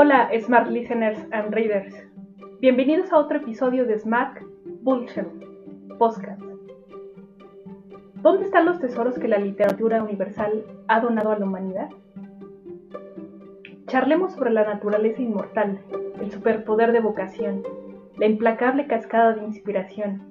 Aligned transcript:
Hola 0.00 0.30
Smart 0.40 0.68
Listeners 0.68 1.18
and 1.32 1.52
Readers. 1.52 1.92
Bienvenidos 2.60 3.12
a 3.12 3.18
otro 3.18 3.38
episodio 3.38 3.84
de 3.84 3.98
Smart 3.98 4.38
Bullshit 4.82 5.26
Podcast. 5.98 6.40
¿Dónde 8.22 8.44
están 8.44 8.66
los 8.66 8.78
tesoros 8.78 9.18
que 9.18 9.26
la 9.26 9.38
literatura 9.38 10.00
universal 10.00 10.64
ha 10.86 11.00
donado 11.00 11.32
a 11.32 11.38
la 11.40 11.46
humanidad? 11.46 11.88
Charlemos 13.88 14.34
sobre 14.34 14.52
la 14.52 14.62
naturaleza 14.62 15.20
inmortal, 15.20 15.80
el 16.20 16.30
superpoder 16.30 16.92
de 16.92 17.00
vocación, 17.00 17.64
la 18.18 18.26
implacable 18.26 18.86
cascada 18.86 19.32
de 19.32 19.46
inspiración, 19.46 20.22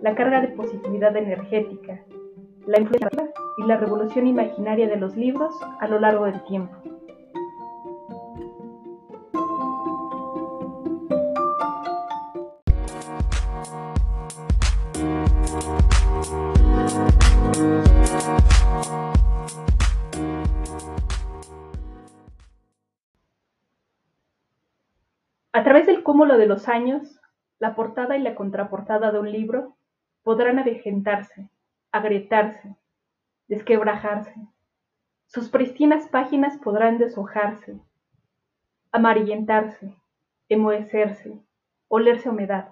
la 0.00 0.14
carga 0.14 0.42
de 0.42 0.54
positividad 0.54 1.16
energética, 1.16 2.04
la 2.68 2.78
influencia 2.78 3.32
y 3.56 3.66
la 3.66 3.78
revolución 3.78 4.28
imaginaria 4.28 4.86
de 4.86 4.96
los 4.96 5.16
libros 5.16 5.52
a 5.80 5.88
lo 5.88 5.98
largo 5.98 6.26
del 6.26 6.40
tiempo. 6.44 6.97
A 25.58 25.64
través 25.64 25.86
del 25.86 26.04
cúmulo 26.04 26.38
de 26.38 26.46
los 26.46 26.68
años, 26.68 27.20
la 27.58 27.74
portada 27.74 28.16
y 28.16 28.22
la 28.22 28.36
contraportada 28.36 29.10
de 29.10 29.18
un 29.18 29.32
libro 29.32 29.76
podrán 30.22 30.60
avejentarse, 30.60 31.50
agrietarse, 31.90 32.76
desquebrajarse. 33.48 34.36
Sus 35.26 35.48
pristinas 35.48 36.06
páginas 36.10 36.56
podrán 36.58 36.98
deshojarse, 36.98 37.80
amarillentarse, 38.92 39.96
emuecerse, 40.48 41.40
olerse 41.88 42.28
a 42.28 42.30
humedad. 42.30 42.68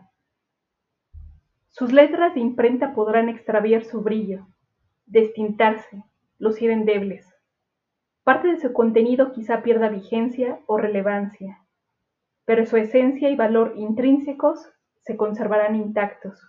Sus 1.70 1.92
letras 1.92 2.34
de 2.34 2.40
imprenta 2.40 2.94
podrán 2.94 3.28
extraviar 3.28 3.82
su 3.82 4.02
brillo, 4.02 4.46
destintarse, 5.06 6.04
lucir 6.38 6.70
endebles. 6.70 7.28
Parte 8.22 8.46
de 8.46 8.60
su 8.60 8.72
contenido 8.72 9.32
quizá 9.32 9.64
pierda 9.64 9.88
vigencia 9.88 10.60
o 10.66 10.78
relevancia, 10.78 11.65
pero 12.46 12.64
su 12.64 12.78
esencia 12.78 13.28
y 13.28 13.36
valor 13.36 13.74
intrínsecos 13.76 14.66
se 15.00 15.16
conservarán 15.16 15.76
intactos. 15.76 16.40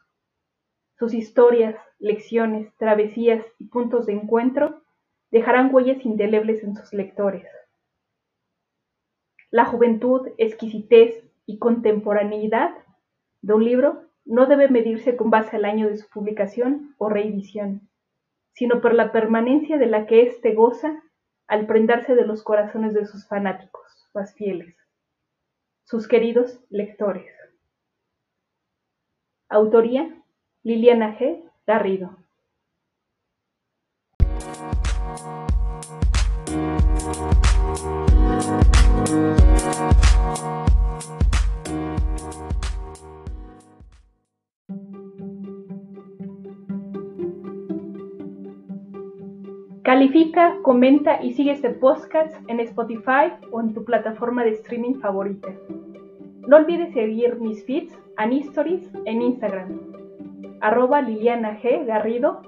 Sus 0.98 1.14
historias, 1.14 1.76
lecciones, 2.00 2.74
travesías 2.78 3.44
y 3.60 3.66
puntos 3.66 4.06
de 4.06 4.14
encuentro 4.14 4.82
dejarán 5.32 5.74
huellas 5.74 6.06
indelebles 6.06 6.64
en 6.64 6.76
sus 6.76 6.94
lectores. 6.94 7.46
La 9.52 9.66
juventud, 9.66 10.30
exquisitez 10.38 11.24
y 11.46 11.58
contemporaneidad 11.58 12.72
de 13.42 13.54
un 13.54 13.66
libro 13.66 14.04
no 14.26 14.46
debe 14.46 14.70
medirse 14.70 15.16
con 15.16 15.30
base 15.30 15.56
al 15.56 15.66
año 15.66 15.88
de 15.88 15.98
su 15.98 16.10
publicación 16.10 16.96
o 16.98 17.10
reedición, 17.10 17.90
sino 18.54 18.82
por 18.82 18.94
la 18.94 19.12
permanencia 19.12 19.78
de 19.78 19.88
la 19.88 20.06
que 20.06 20.24
éste 20.24 20.54
goza 20.54 21.02
al 21.48 21.66
prendarse 21.66 22.14
de 22.16 22.26
los 22.26 22.44
corazones 22.44 22.94
de 22.94 23.06
sus 23.06 23.28
fanáticos 23.28 24.10
más 24.14 24.34
fieles, 24.36 24.76
sus 25.88 26.06
queridos 26.10 26.60
lectores. 26.70 27.34
Autoría 29.48 30.22
Liliana 30.64 31.18
G. 31.18 31.50
Garrido. 31.66 32.18
Califica, 49.88 50.58
comenta 50.64 51.24
y 51.24 51.32
sigue 51.32 51.54
este 51.54 51.70
podcast 51.70 52.36
en 52.50 52.60
Spotify 52.60 53.32
o 53.52 53.62
en 53.62 53.74
tu 53.74 53.86
plataforma 53.86 54.44
de 54.44 54.50
streaming 54.50 54.96
favorita. 54.96 55.48
No 56.46 56.58
olvides 56.58 56.92
seguir 56.92 57.40
mis 57.40 57.64
feeds 57.64 57.98
and 58.18 58.34
stories 58.34 58.86
en 59.06 59.22
Instagram, 59.22 59.80
arroba 60.60 61.02
Liliana 61.02 61.58
G. 61.62 61.86
Garrido, 61.86 62.42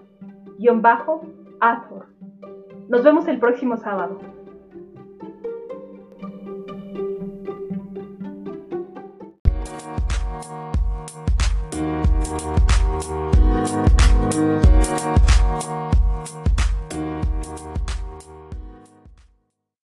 guion 0.58 0.84
Nos 2.90 3.04
vemos 3.04 3.26
el 3.30 3.40
próximo 3.40 3.78
sábado. 3.78 4.20